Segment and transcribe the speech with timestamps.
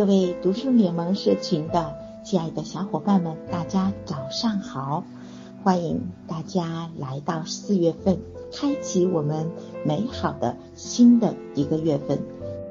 [0.00, 1.94] 各位读书联盟社群的
[2.24, 5.04] 亲爱的小伙伴们，大家早上好！
[5.62, 8.18] 欢迎大家来到四月份，
[8.50, 9.50] 开启我们
[9.84, 12.22] 美好的新的一个月份。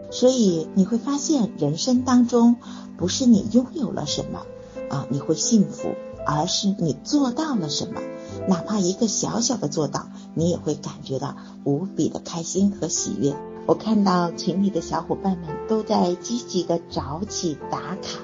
[0.09, 2.55] 所以你会发现，人生当中
[2.97, 4.41] 不是你拥有了什么
[4.89, 5.89] 啊，你会幸福，
[6.25, 8.01] 而是你做到了什么。
[8.47, 13.35] 哪怕一个小小的做到，你也会感觉到无比的开心和喜悦。
[13.69, 18.19] 我看到群里的小伙伴们都在积极的早起打卡，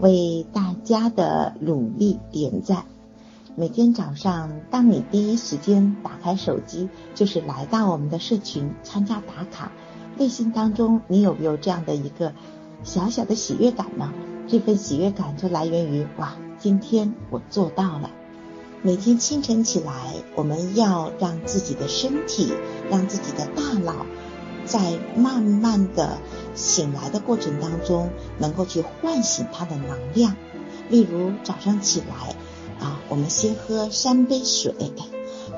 [0.00, 2.84] 为大家的努力点赞。
[3.54, 9.70] 每天早上，当你第一时间打开手机，就是来到我们的社群参加打卡，
[10.16, 12.32] 内心当中你有没有这样的一个
[12.82, 14.12] 小小的喜悦感呢？
[14.48, 18.10] 这份喜悦感就来源于哇，今天我做到了。
[18.82, 19.92] 每天清晨起来，
[20.34, 22.52] 我们要让自己的身体，
[22.90, 24.06] 让自己的大脑，
[24.68, 26.18] 在慢慢的
[26.54, 30.36] 醒来的过程当中，能够去唤醒它的能量。
[30.88, 32.36] 例如早上起来
[32.78, 34.74] 啊，我们先喝三杯水，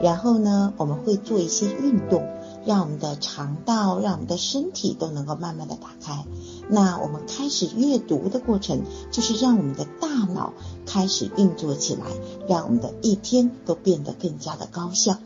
[0.00, 2.26] 然后呢，我们会做一些运动。
[2.66, 6.26] 让我们的肠道，让我们的身体都能够慢慢的打开。
[6.68, 10.52] 那我们开始阅读的过程，就是让我们的大脑
[10.84, 12.02] 开始运作起来，
[12.46, 15.16] 让我们的一天都变得更加的高效。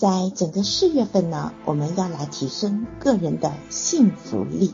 [0.00, 4.72] 在整个四月份呢，我们要来提升个人的幸福力。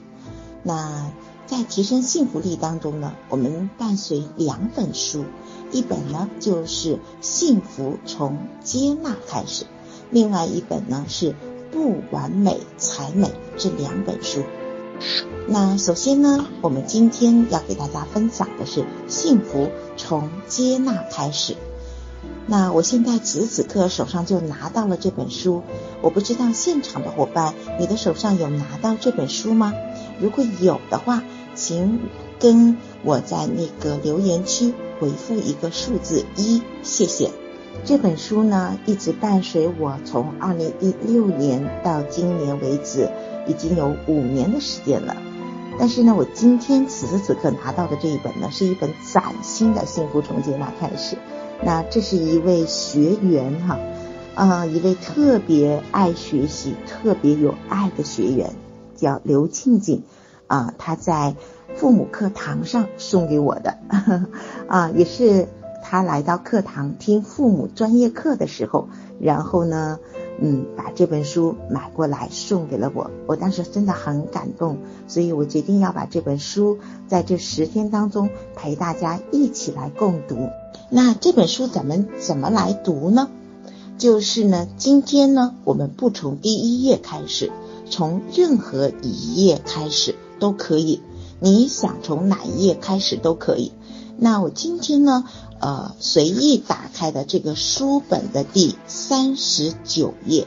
[0.62, 1.10] 那
[1.48, 5.24] 在提升幸福力当中呢，我们伴随两本书，
[5.72, 9.64] 一本呢就是《幸福从接纳开始》。
[10.12, 11.33] 另外一本呢是
[11.72, 14.44] 《不完美才美》这两本书。
[15.48, 21.56] 那首先呢，我们今天要给大家分享的是幸福从接纳开始。
[22.46, 25.62] 那我现在此时此刻手上就拿到了这本书，
[26.00, 29.72] 我不知道现场的伙伴，你的手上有拿到这本书吗？
[30.20, 31.22] 如果有的话，
[31.55, 32.00] 请
[32.38, 37.30] 跟我在那个留言区回复一个数字一，谢谢。
[37.84, 43.11] 这本书呢，一直伴随我从二零一六年到今年为止，
[43.48, 45.17] 已经有五年的时间了。
[45.78, 51.17] 但是呢，我今天此时此刻拿到的这一本呢，是一本崭新的《幸福从接纳开始》。
[51.62, 53.78] 那这是一位学员哈，
[54.34, 58.52] 啊，一位特别爱学习、特别有爱的学员，
[58.94, 60.02] 叫刘静静
[60.46, 61.34] 啊，他在
[61.74, 64.27] 父母课堂上送给我的呵呵，
[64.68, 65.48] 啊，也是。
[65.89, 68.89] 他来到课堂听父母专业课的时候，
[69.20, 70.00] 然后呢，
[70.40, 73.12] 嗯，把这本书买过来送给了我。
[73.28, 80.48] 我当时真的很感动，所以我决定要把这本书在这十天当中陪大家一起来共读。
[80.91, 83.29] 那这本书咱们怎么来读呢？
[83.98, 87.51] 就是呢，今天呢，我们不从第一页开始，
[87.91, 91.01] 从任何一页开始都可以。
[91.41, 93.73] 你想从哪一页开始都可以。
[94.19, 95.25] 那我今天呢？
[95.59, 100.47] 呃，随意打开的这个书本的第三十九页，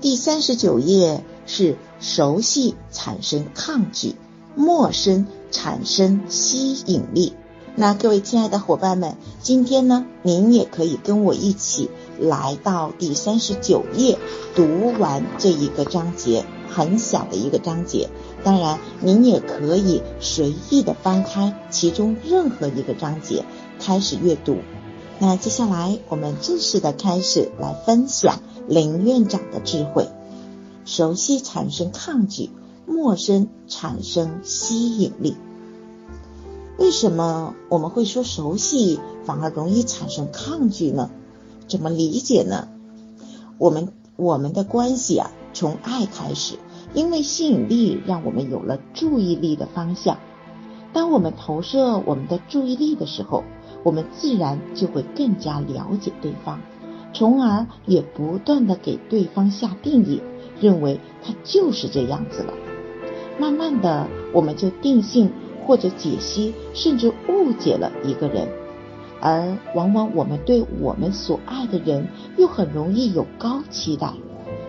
[0.00, 4.16] 第三十九页是熟悉产生抗拒，
[4.56, 7.34] 陌生产生吸引力。
[7.76, 11.90] 那各位亲爱的伙伴们，今天呢，您也可以跟我一起
[12.20, 14.16] 来到第三十九页，
[14.54, 18.10] 读完这一个章节，很小的一个章节。
[18.44, 23.44] 当然，您也可以随意的翻开其中任何一个章节。
[23.80, 24.58] 开始阅读，
[25.18, 30.08] 那接下来我们正式的开始来分享林院长的智慧。
[30.84, 32.50] 熟悉产生抗拒，
[32.86, 35.34] 陌生产生吸引力。
[36.76, 41.10] 为什么我们会说熟悉反而容易产生抗拒呢？
[41.68, 42.68] 怎么理解呢？
[43.58, 46.56] 我们我们的关系啊，从爱开始，
[46.92, 50.18] 因为吸引力让我们有了注意力的方向。
[50.92, 53.44] 当我们投射我们的注意力的时候，
[53.82, 56.60] 我们自然就会更加了解对方，
[57.12, 60.20] 从而也不断的给对方下定义，
[60.60, 62.52] 认为他就是这样子了。
[63.38, 65.32] 慢慢的，我们就定性
[65.66, 68.48] 或者解析，甚至误解了一个人，
[69.20, 74.12] 而往往我们对我们所爱的人又很容易有高期待。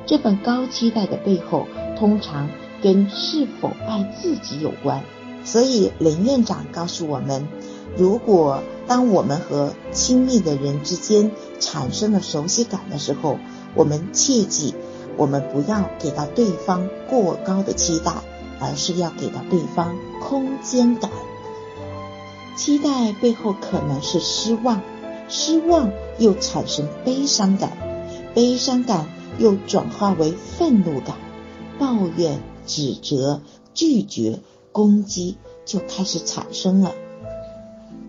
[0.06, 1.68] 这份高期待的背后，
[1.98, 2.50] 通常
[2.82, 5.02] 跟是否爱自己有关。
[5.44, 7.48] 所以林院长告诉我们，
[7.96, 13.38] 如果当我们和亲密的人之间产生了熟悉感的时候，
[13.76, 14.74] 我们切记，
[15.18, 18.12] 我们不要给到对方过高的期待，
[18.66, 21.12] 而是要给到对方空间感。
[22.58, 24.82] 期待背后可能是失望，
[25.28, 27.72] 失望又产生悲伤感，
[28.34, 29.08] 悲伤感
[29.38, 31.18] 又转化为愤怒感，
[31.78, 33.42] 抱怨、指责、
[33.74, 34.40] 拒绝、
[34.72, 36.94] 攻击就开始产生了。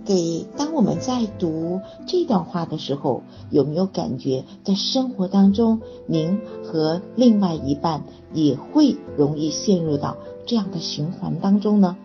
[0.06, 10.16] 给当我们在读这段话的时候，有没有感觉在生活当中，您和另外一半也会容易陷入到
[10.46, 11.96] 这样的循环当中呢？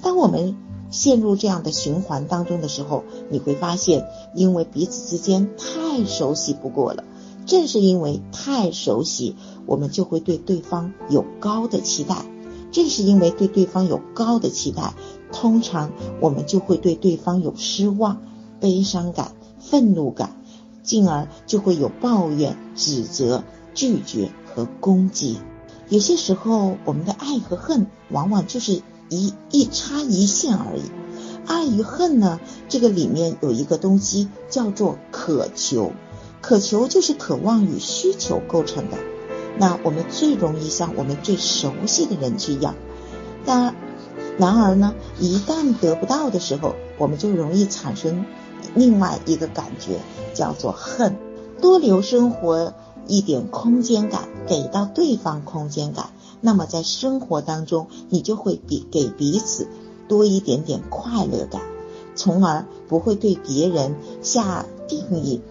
[0.00, 0.56] 当我们
[0.90, 7.02] 陷入这样的循环当中的时候，你会发现，因为彼此之间太熟悉不过了。
[7.44, 9.34] 正是因为太熟悉，
[9.66, 12.24] 我们就会对对方有高的期待。
[12.70, 14.94] 正是因为对对方有高的期待。
[15.32, 18.22] 通常我们就会对对方有失望、
[18.60, 20.36] 悲伤感、愤怒感，
[20.82, 23.44] 进而就会有抱怨、指责、
[23.74, 25.38] 拒绝和攻击。
[25.88, 30.82] 有些时候，我们的爱和恨往往就是一一差一线而已。
[31.46, 35.92] 爱与恨呢，这个里面有一个东西叫做渴求，
[36.40, 38.98] 渴求就是渴望与需求构成的。
[39.58, 42.74] 那我们最容易向我们最熟悉的人去要，
[43.44, 43.74] 但。
[44.38, 48.24] 然而呢，一旦得不到的时候，我们就容易产生
[48.74, 49.98] 另外一个感觉，
[50.32, 51.16] 叫做恨。
[51.60, 52.72] 多留生活
[53.08, 59.66] 一点空间感，给到对方空间感，那么在生活当中，你就会比给彼此
[60.06, 61.62] 多一点点快乐感，
[62.14, 65.42] 从而不会对别人下定义。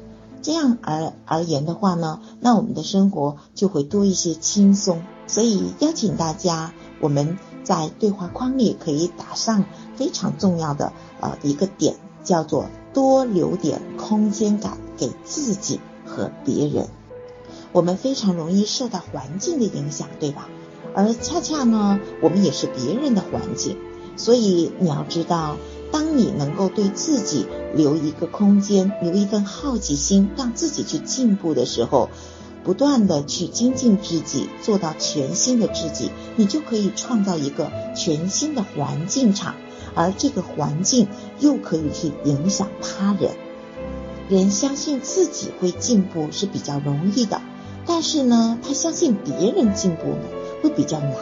[0.41, 5.01] 这样而而言的话呢，那我们的生活就会多一些轻松。
[5.27, 7.37] 所以邀请大家，我们。
[7.67, 9.65] 在对话框里可以打上
[9.97, 16.87] 非常重要的呃一个点，叫做多留点空间感给自己和别人。
[17.73, 20.47] 我们非常容易受到环境的影响，对吧？
[20.95, 23.77] 而恰恰呢，我们也是别人的环境。
[24.15, 25.57] 所以你要知道，
[25.91, 32.09] 当你能够对自己留一个空间，留一份好奇心，让自己去进步的时候。
[32.67, 39.55] 不断的去精进自己，做到全新的自己，你就可以创造一个全新的环境场，
[39.95, 41.07] 而这个环境
[41.39, 43.31] 又可以去影响他人。
[44.27, 47.39] 人相信自己会进步是比较容易的，
[47.85, 50.25] 但是呢，他相信别人进步呢
[50.61, 51.15] 会比较难。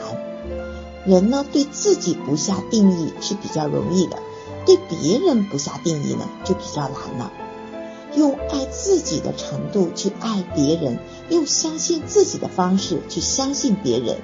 [1.05, 4.17] 人呢对自己不下定义是比较容易的，
[4.65, 7.31] 对别人不下定义呢就比较难了。
[8.15, 14.17] 用爱自己的程度去爱别人，用相信自己的方式去相信别人，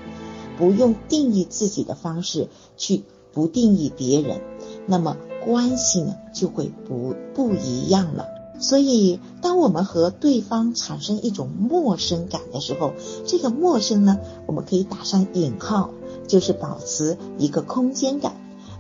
[0.58, 2.48] 不用定义自己的方式
[2.78, 3.04] 去
[3.34, 4.42] 不定义别人，
[4.88, 8.28] 那么关系呢就会不不一样了。
[8.60, 12.94] 所以，当我们和对方产生一种陌生感的时候，
[13.26, 15.90] 这个陌生呢，我们可以打上引号，
[16.28, 18.36] 就是保持一个空间感。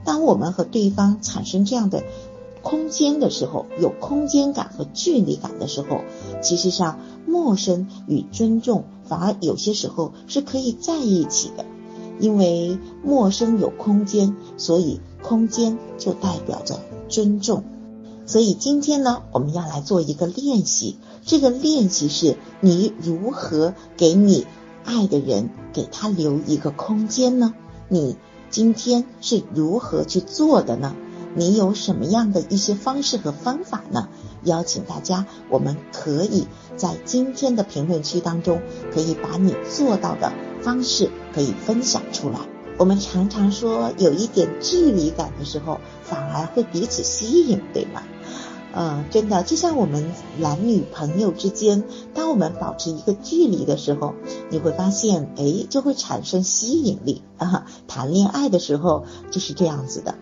[0.05, 2.03] 当我们和对方产生这样的。
[2.63, 6.01] 空间的时候，有空间感和距离感的时候，
[6.41, 11.65] 其实上陌生与尊重反而有些时候是可以在一起的，
[12.19, 16.79] 因为陌生有空间，所以空间就代表着
[17.09, 17.63] 尊重。
[18.25, 24.45] 所以今天呢，我们要来做一个练习，这个练习是你如何给你
[24.85, 27.53] 爱的人给他留一个空间呢？
[27.89, 28.15] 你
[28.49, 30.95] 今天是如何去做的呢？
[31.36, 34.10] 你有什么样的一些方式和方法呢？
[34.44, 38.62] 邀请大家，我们可以在今天的评论区当中，
[38.94, 40.31] 可以把你做到的
[40.62, 42.39] 方式可以分享出来。
[42.78, 48.02] 我们常常说，有一点距离感的时候，反而会彼此吸引，对吗？
[48.73, 51.83] 嗯，真的，就像我们男女朋友之间，
[52.14, 54.16] 当我们保持一个距离的时候，
[54.50, 57.66] 你会发现，哎，就会产生吸引力啊。
[57.88, 60.16] 谈恋爱的时候就是这样子的。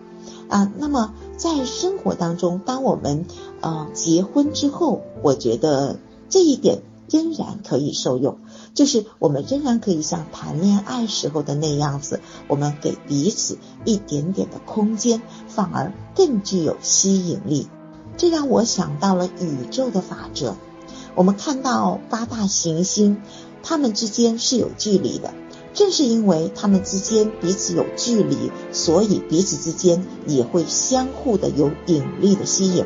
[0.50, 3.24] 啊，那么在生活当中，当我们
[3.60, 5.96] 呃结婚之后，我觉得
[6.28, 8.36] 这一点仍然可以受用，
[8.74, 17.68] 就是我们仍然可以像谈恋爱时候的那样子，我们给彼此一点点的空间，反而更具有吸引力。
[18.16, 20.56] 这让我想到了宇宙的法则，
[21.14, 23.22] 我们看到八大行星，
[23.62, 25.32] 它们之间是有距离的。
[25.72, 32.84] 正是因为他们之间彼此有距离，所以彼此之间也会相互的有引力的吸引。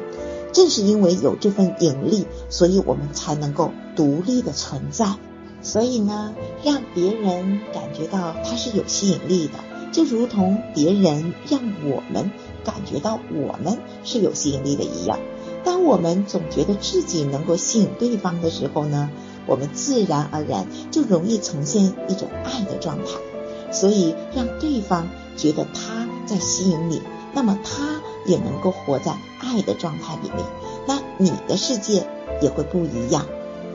[0.53, 5.17] 正是因为有这份引力，所以我们才能够独立的存在。
[5.63, 9.55] 所以呢，让别人感觉到他是有吸引力的，
[9.91, 12.31] 就如同别人让我们
[12.65, 15.19] 感觉到我们是有吸引力的一样。
[15.65, 19.11] 当我们总觉得自己能够吸引对方的时候呢？
[19.47, 27.03] 我们自然而然就容易呈现一种爱的状态，所以让对方觉得他在吸引你，
[27.35, 30.45] 那么他也能够活在爱的状态里面，
[30.87, 32.07] 那你的世界
[32.41, 33.27] 也会不一样，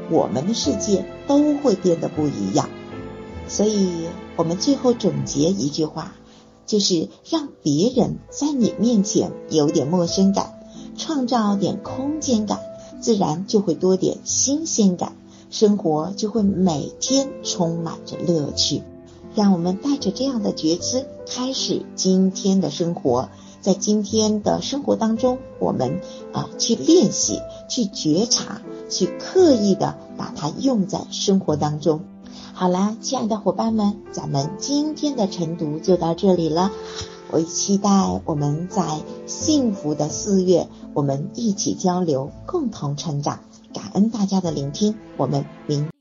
[0.09, 2.69] 我们的世界都会变得不一样。
[3.47, 6.13] 所以，我们最后总结一句话：
[6.67, 10.59] 就是让别人在你面前有点陌生感，
[10.97, 12.59] 创造点空间感，
[13.01, 15.13] 自然就会多点新鲜感，
[15.49, 18.83] 生活就会每天充满着乐趣。
[19.35, 23.29] 让我们带着这样的觉知开始今天的生活，
[23.61, 26.01] 在今天的生活当中，我们
[26.33, 27.39] 啊去练习、
[27.69, 32.01] 去觉察、去刻意的把它用在生活当中。
[32.53, 36.71] 好啦，亲爱的伙伴们，咱们今天的晨读就到这里了。
[37.31, 43.39] 我期待我们在幸福的四月，我们一起交流，共同成长。
[43.73, 45.98] 感恩大家的聆听，我们明。